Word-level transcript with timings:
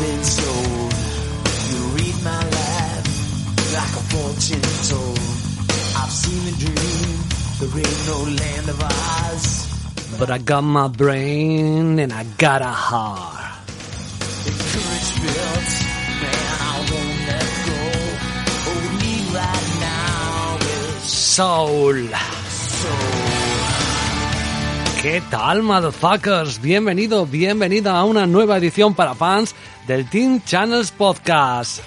been. 0.00 0.22
You 1.70 1.80
read 1.96 2.16
my 2.22 2.42
life 2.58 3.06
like 3.74 3.94
a 4.00 4.04
fortune 4.12 4.68
told. 4.88 5.18
I've 6.00 6.12
seen 6.12 6.42
a 6.46 6.56
dream. 6.56 7.16
There 7.58 7.74
ain't 7.82 8.06
no 8.06 8.18
land 8.40 8.68
of 8.68 10.18
But 10.18 10.30
I 10.30 10.38
got 10.38 10.62
my 10.62 10.88
brain 10.88 11.98
and 11.98 12.12
I 12.12 12.24
got 12.38 12.62
a 12.62 12.66
heart. 12.66 13.38
Soul. 21.38 21.94
Soul. 22.58 23.37
¿Qué 25.02 25.22
tal, 25.30 25.62
motherfuckers? 25.62 26.60
Bienvenido, 26.60 27.24
bienvenida 27.24 27.96
a 27.96 28.04
una 28.04 28.26
nueva 28.26 28.56
edición 28.56 28.94
para 28.94 29.14
fans 29.14 29.54
del 29.86 30.10
Teen 30.10 30.42
Channels 30.42 30.90
Podcast. 30.90 31.78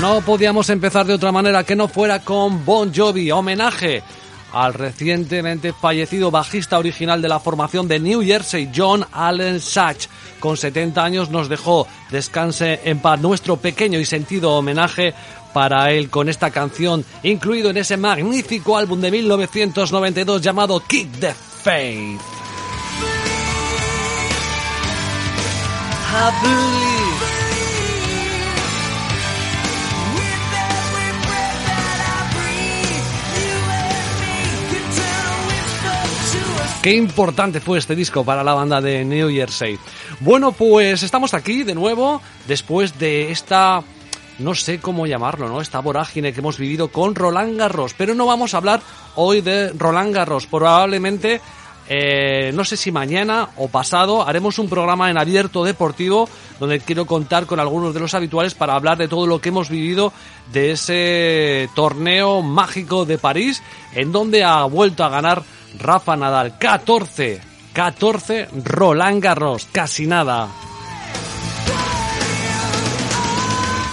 No 0.00 0.20
podíamos 0.20 0.70
empezar 0.70 1.06
de 1.06 1.14
otra 1.14 1.32
manera 1.32 1.64
que 1.64 1.74
no 1.74 1.88
fuera 1.88 2.20
con 2.20 2.64
Bon 2.64 2.94
Jovi, 2.94 3.32
homenaje 3.32 4.04
al 4.52 4.74
recientemente 4.74 5.72
fallecido 5.72 6.30
bajista 6.30 6.78
original 6.78 7.20
de 7.20 7.28
la 7.28 7.40
formación 7.40 7.88
de 7.88 7.98
New 7.98 8.22
Jersey, 8.22 8.70
John 8.74 9.04
Allen 9.12 9.60
Sachs. 9.60 10.08
Con 10.40 10.56
70 10.56 11.02
años 11.02 11.30
nos 11.30 11.48
dejó 11.48 11.86
descanse 12.10 12.80
en 12.84 13.00
paz 13.00 13.20
nuestro 13.20 13.56
pequeño 13.56 13.98
y 13.98 14.04
sentido 14.04 14.52
homenaje 14.52 15.14
para 15.52 15.90
él 15.90 16.10
con 16.10 16.28
esta 16.28 16.50
canción 16.50 17.04
incluido 17.22 17.70
en 17.70 17.78
ese 17.78 17.96
magnífico 17.96 18.76
álbum 18.76 19.00
de 19.00 19.10
1992 19.10 20.42
llamado 20.42 20.82
Keep 20.86 21.20
the 21.20 21.34
Faith. 21.34 22.20
Qué 36.82 36.94
importante 36.94 37.60
fue 37.60 37.78
este 37.78 37.96
disco 37.96 38.24
para 38.24 38.44
la 38.44 38.54
banda 38.54 38.80
de 38.80 39.04
New 39.04 39.30
Jersey. 39.30 39.76
Bueno, 40.20 40.52
pues 40.52 41.02
estamos 41.02 41.34
aquí 41.34 41.64
de 41.64 41.74
nuevo 41.74 42.22
después 42.46 42.96
de 43.00 43.32
esta 43.32 43.82
no 44.38 44.54
sé 44.54 44.78
cómo 44.78 45.04
llamarlo, 45.04 45.48
¿no? 45.48 45.60
Esta 45.60 45.80
vorágine 45.80 46.32
que 46.32 46.38
hemos 46.38 46.56
vivido 46.56 46.88
con 46.88 47.16
Roland 47.16 47.58
Garros, 47.58 47.94
pero 47.98 48.14
no 48.14 48.26
vamos 48.26 48.54
a 48.54 48.58
hablar 48.58 48.80
hoy 49.16 49.40
de 49.40 49.72
Roland 49.72 50.14
Garros, 50.14 50.46
probablemente 50.46 51.40
eh, 51.90 52.52
no 52.54 52.64
sé 52.64 52.76
si 52.76 52.92
mañana 52.92 53.48
o 53.56 53.68
pasado 53.68 54.28
haremos 54.28 54.58
un 54.58 54.68
programa 54.68 55.10
en 55.10 55.16
abierto 55.16 55.64
deportivo 55.64 56.28
donde 56.60 56.80
quiero 56.80 57.06
contar 57.06 57.46
con 57.46 57.60
algunos 57.60 57.94
de 57.94 58.00
los 58.00 58.12
habituales 58.12 58.54
para 58.54 58.74
hablar 58.74 58.98
de 58.98 59.08
todo 59.08 59.26
lo 59.26 59.40
que 59.40 59.48
hemos 59.48 59.70
vivido 59.70 60.12
de 60.52 60.72
ese 60.72 61.70
torneo 61.74 62.42
mágico 62.42 63.06
de 63.06 63.16
París 63.16 63.62
en 63.94 64.12
donde 64.12 64.44
ha 64.44 64.64
vuelto 64.64 65.02
a 65.02 65.08
ganar 65.08 65.42
Rafa 65.78 66.16
Nadal 66.16 66.58
14 66.58 67.40
14 67.72 68.48
Roland 68.64 69.22
Garros 69.22 69.68
casi 69.72 70.06
nada 70.06 70.48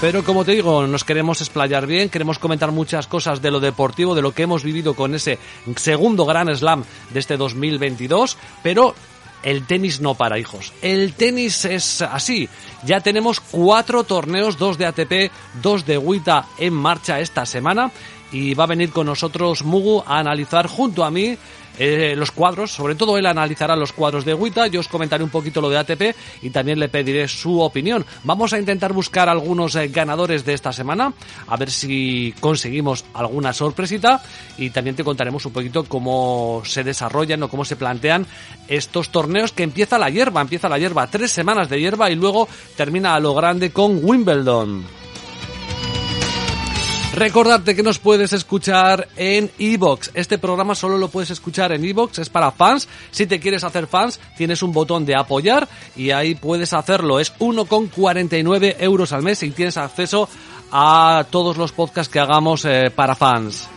pero 0.02 0.24
como 0.24 0.46
te 0.46 0.52
digo, 0.52 0.86
nos 0.86 1.04
queremos 1.04 1.42
explayar 1.42 1.88
bien, 1.88 2.10
queremos 2.10 2.38
comentar 2.38 2.72
muchas 2.72 3.08
cosas 3.08 3.42
de 3.42 3.50
lo 3.50 3.60
deportivo, 3.60 4.14
de 4.14 4.22
lo 4.22 4.34
que 4.34 4.44
hemos 4.44 4.64
vivido 4.64 4.94
con 4.94 5.16
ese 5.16 5.40
segundo 5.78 6.26
Gran 6.26 6.56
Slam 6.56 6.84
de 7.12 7.20
este 7.20 7.38
2022, 7.38 8.38
pero 8.62 8.94
el 9.42 9.66
tenis 9.66 10.02
no 10.02 10.14
para, 10.14 10.38
hijos. 10.38 10.74
El 10.82 11.14
tenis 11.14 11.66
es 11.66 12.02
así. 12.02 12.50
Ya 12.84 13.00
tenemos 13.00 13.40
cuatro 13.40 14.04
torneos, 14.04 14.58
dos 14.58 14.78
de 14.78 14.86
ATP, 14.86 15.32
dos 15.62 15.86
de 15.86 15.98
WTA 15.98 16.46
en 16.58 16.74
marcha 16.74 17.20
esta 17.20 17.46
semana 17.46 17.90
y 18.32 18.54
va 18.54 18.66
a 18.66 18.68
venir 18.68 18.92
con 18.92 19.06
nosotros 19.06 19.64
Mugu 19.64 20.04
a 20.06 20.20
analizar 20.20 20.68
junto 20.68 21.04
a 21.04 21.10
mí 21.10 21.38
eh, 21.78 22.16
los 22.16 22.32
cuadros, 22.32 22.72
sobre 22.72 22.96
todo 22.96 23.18
él 23.18 23.26
analizará 23.26 23.76
los 23.76 23.94
cuadros 23.94 24.26
de 24.26 24.34
WTA, 24.34 24.68
yo 24.68 24.80
os 24.80 24.88
comentaré 24.88 25.24
un 25.24 25.30
poquito 25.30 25.62
lo 25.62 25.70
de 25.70 25.78
ATP 25.78 26.16
y 26.42 26.50
también 26.50 26.80
le 26.80 26.90
pediré 26.90 27.28
su 27.28 27.60
opinión. 27.60 28.06
Vamos 28.24 28.54
a 28.54 28.60
intentar 28.60 28.94
buscar 28.94 29.30
algunos 29.30 29.76
eh, 29.76 29.88
ganadores 29.90 30.46
de 30.46 30.54
esta 30.54 30.72
semana, 30.72 31.14
a 31.48 31.58
ver 31.58 31.70
si 31.70 32.34
conseguimos 32.40 33.06
alguna 33.14 33.54
sorpresita 33.54 34.22
y 34.58 34.70
también 34.70 34.96
te 34.96 35.04
contaremos 35.04 35.46
un 35.46 35.54
poquito 35.54 35.84
cómo 35.84 36.62
se 36.66 36.84
desarrollan 36.84 37.44
o 37.44 37.50
cómo 37.50 37.66
se 37.66 37.76
plantean 37.76 38.26
estos 38.68 39.10
torneos 39.10 39.52
que 39.52 39.64
empieza 39.64 39.98
la 39.98 40.10
hierba, 40.10 40.42
empieza 40.42 40.70
la 40.70 40.80
hierba, 40.80 41.08
tres 41.08 41.32
semanas 41.32 41.70
de 41.70 41.80
hierba 41.80 42.10
y 42.10 42.16
luego 42.16 42.48
termina 42.76 43.16
a 43.16 43.20
lo 43.20 43.34
grande 43.34 43.72
con 43.72 44.00
Wimbledon. 44.04 45.05
Recordarte 47.16 47.78
que 47.78 47.82
nos 47.82 47.98
puedes 47.98 48.34
escuchar 48.34 49.08
en 49.16 49.50
Evox. 49.58 50.12
Este 50.16 50.38
programa 50.38 50.76
solo 50.76 50.98
lo 50.98 51.08
puedes 51.08 51.32
escuchar 51.32 51.72
en 51.72 51.86
Evox, 51.86 52.20
es 52.20 52.30
para 52.30 52.52
fans. 52.52 52.90
Si 53.12 53.26
te 53.26 53.40
quieres 53.40 53.64
hacer 53.64 53.88
fans, 53.88 54.20
tienes 54.36 54.62
un 54.62 54.74
botón 54.74 55.06
de 55.06 55.16
apoyar 55.16 55.66
y 55.96 56.12
ahí 56.12 56.36
puedes 56.36 56.74
hacerlo. 56.74 57.22
Es 57.22 57.34
1,49 57.40 58.76
euros 58.80 59.14
al 59.14 59.24
mes 59.24 59.42
y 59.44 59.52
tienes 59.52 59.78
acceso 59.78 60.28
a 60.74 61.26
todos 61.30 61.56
los 61.56 61.72
podcasts 61.72 62.12
que 62.12 62.20
hagamos 62.20 62.66
eh, 62.66 62.92
para 62.94 63.16
fans. 63.16 63.70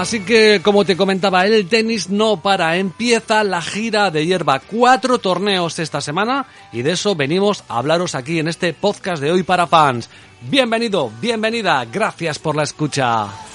Así 0.00 0.20
que, 0.20 0.62
como 0.64 0.86
te 0.86 0.96
comentaba, 0.96 1.44
el 1.44 1.68
tenis 1.68 2.08
no 2.08 2.40
para. 2.40 2.78
Empieza 2.78 3.44
la 3.44 3.60
gira 3.60 4.10
de 4.10 4.24
hierba. 4.24 4.58
Cuatro 4.58 5.18
torneos 5.18 5.78
esta 5.78 6.00
semana 6.00 6.46
y 6.72 6.80
de 6.80 6.92
eso 6.92 7.14
venimos 7.14 7.64
a 7.68 7.76
hablaros 7.76 8.14
aquí 8.14 8.38
en 8.38 8.48
este 8.48 8.72
podcast 8.72 9.22
de 9.22 9.30
hoy 9.30 9.42
para 9.42 9.66
fans. 9.66 10.08
Bienvenido, 10.40 11.12
bienvenida, 11.20 11.84
gracias 11.84 12.38
por 12.38 12.56
la 12.56 12.62
escucha. 12.62 13.49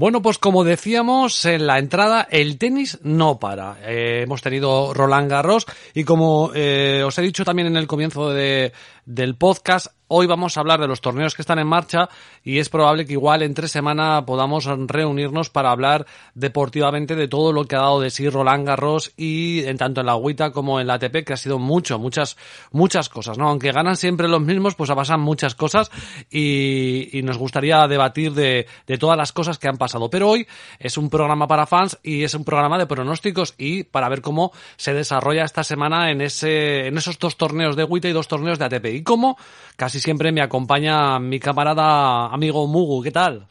Bueno, 0.00 0.22
pues 0.22 0.38
como 0.38 0.64
decíamos 0.64 1.44
en 1.44 1.66
la 1.66 1.78
entrada, 1.78 2.26
el 2.30 2.56
tenis 2.56 2.98
no 3.02 3.38
para. 3.38 3.76
Eh, 3.82 4.22
hemos 4.22 4.40
tenido 4.40 4.94
Roland 4.94 5.30
Garros 5.30 5.66
y 5.92 6.04
como 6.04 6.52
eh, 6.54 7.02
os 7.04 7.18
he 7.18 7.20
dicho 7.20 7.44
también 7.44 7.68
en 7.68 7.76
el 7.76 7.86
comienzo 7.86 8.30
de, 8.30 8.72
del 9.04 9.36
podcast, 9.36 9.88
Hoy 10.12 10.26
vamos 10.26 10.56
a 10.56 10.60
hablar 10.60 10.80
de 10.80 10.88
los 10.88 11.00
torneos 11.00 11.36
que 11.36 11.42
están 11.42 11.60
en 11.60 11.68
marcha 11.68 12.08
y 12.42 12.58
es 12.58 12.68
probable 12.68 13.06
que 13.06 13.12
igual 13.12 13.44
entre 13.44 13.68
semana 13.68 14.26
podamos 14.26 14.64
reunirnos 14.64 15.50
para 15.50 15.70
hablar 15.70 16.04
deportivamente 16.34 17.14
de 17.14 17.28
todo 17.28 17.52
lo 17.52 17.64
que 17.66 17.76
ha 17.76 17.82
dado 17.82 18.00
de 18.00 18.10
sí 18.10 18.28
Roland 18.28 18.66
Garros 18.66 19.12
y 19.16 19.62
en 19.66 19.78
tanto 19.78 20.00
en 20.00 20.06
la 20.06 20.12
agüita 20.14 20.50
como 20.50 20.80
en 20.80 20.88
la 20.88 20.94
ATP, 20.94 21.24
que 21.24 21.34
ha 21.34 21.36
sido 21.36 21.60
mucho, 21.60 22.00
muchas, 22.00 22.36
muchas 22.72 23.08
cosas, 23.08 23.38
¿no? 23.38 23.50
Aunque 23.50 23.70
ganan 23.70 23.94
siempre 23.94 24.26
los 24.26 24.40
mismos, 24.40 24.74
pues 24.74 24.90
pasan 24.90 25.20
muchas 25.20 25.54
cosas 25.54 25.92
y, 26.28 27.20
nos 27.22 27.38
gustaría 27.38 27.86
debatir 27.86 28.32
de, 28.32 28.66
de 28.88 28.98
todas 28.98 29.16
las 29.16 29.30
cosas 29.30 29.58
que 29.58 29.68
han 29.68 29.76
pasado. 29.76 30.10
Pero 30.10 30.28
hoy 30.28 30.48
es 30.80 30.98
un 30.98 31.08
programa 31.08 31.46
para 31.46 31.66
fans 31.66 32.00
y 32.02 32.24
es 32.24 32.34
un 32.34 32.44
programa 32.44 32.78
de 32.78 32.86
pronósticos 32.86 33.54
y 33.58 33.84
para 33.84 34.08
ver 34.08 34.22
cómo 34.22 34.50
se 34.76 34.92
desarrolla 34.92 35.44
esta 35.44 35.62
semana 35.62 36.10
en 36.10 36.20
ese, 36.20 36.88
en 36.88 36.98
esos 36.98 37.16
dos 37.20 37.36
torneos 37.36 37.76
de 37.76 37.82
agüita 37.82 38.08
y 38.08 38.12
dos 38.12 38.26
torneos 38.26 38.58
de 38.58 38.64
ATP. 38.64 38.86
Y 38.86 39.02
cómo 39.04 39.38
casi 39.76 39.99
siempre 40.00 40.32
me 40.32 40.42
acompaña 40.42 41.18
mi 41.18 41.38
camarada 41.38 42.26
amigo 42.26 42.66
Mugu. 42.66 43.02
¿Qué 43.02 43.10
tal? 43.10 43.48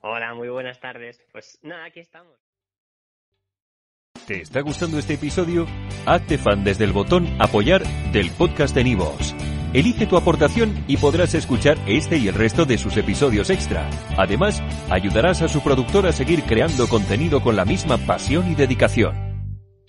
Hola, 0.00 0.34
muy 0.34 0.48
buenas 0.48 0.80
tardes. 0.80 1.20
Pues 1.32 1.58
nada, 1.62 1.84
aquí 1.84 2.00
estamos. 2.00 2.32
¿Te 4.26 4.40
está 4.40 4.60
gustando 4.60 4.98
este 4.98 5.14
episodio? 5.14 5.66
Hazte 6.06 6.38
fan 6.38 6.64
desde 6.64 6.84
el 6.84 6.92
botón 6.92 7.26
Apoyar 7.40 7.82
del 8.12 8.30
podcast 8.30 8.74
de 8.74 8.84
Nivos. 8.84 9.34
Elige 9.72 10.06
tu 10.06 10.16
aportación 10.16 10.84
y 10.86 10.98
podrás 10.98 11.34
escuchar 11.34 11.78
este 11.86 12.18
y 12.18 12.28
el 12.28 12.34
resto 12.34 12.64
de 12.64 12.78
sus 12.78 12.96
episodios 12.96 13.50
extra. 13.50 13.88
Además, 14.16 14.62
ayudarás 14.90 15.42
a 15.42 15.48
su 15.48 15.62
productor 15.62 16.06
a 16.06 16.12
seguir 16.12 16.42
creando 16.44 16.88
contenido 16.88 17.42
con 17.42 17.56
la 17.56 17.64
misma 17.64 17.96
pasión 17.98 18.50
y 18.50 18.54
dedicación. 18.54 19.31